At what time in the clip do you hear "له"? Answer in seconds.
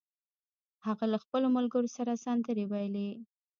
1.11-1.17